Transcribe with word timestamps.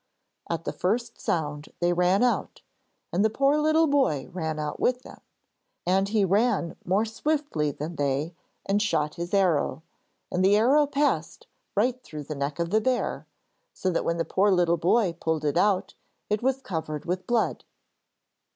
At 0.49 0.63
the 0.65 0.73
first 0.73 1.21
sound 1.21 1.69
they 1.79 1.93
ran 1.93 2.23
out, 2.23 2.63
and 3.13 3.23
the 3.23 3.29
poor 3.29 3.59
little 3.59 3.85
boy 3.85 4.29
ran 4.33 4.57
out 4.57 4.79
with 4.79 5.03
them, 5.03 5.21
and 5.85 6.09
he 6.09 6.25
ran 6.25 6.75
more 6.83 7.05
swiftly 7.05 7.69
than 7.69 7.97
they 7.97 8.33
and 8.65 8.81
shot 8.81 9.13
his 9.13 9.31
arrow. 9.31 9.83
And 10.31 10.43
the 10.43 10.55
arrow 10.57 10.87
passed 10.87 11.45
right 11.75 12.03
through 12.03 12.23
the 12.23 12.33
neck 12.35 12.57
of 12.57 12.71
the 12.71 12.81
bear, 12.81 13.27
so 13.73 13.91
that 13.91 14.03
when 14.03 14.17
the 14.17 14.25
poor 14.25 14.49
little 14.49 14.75
boy 14.77 15.13
pulled 15.13 15.45
it 15.45 15.55
out 15.55 15.93
it 16.31 16.41
was 16.41 16.63
covered 16.63 17.05
with 17.05 17.27
blood. 17.27 17.63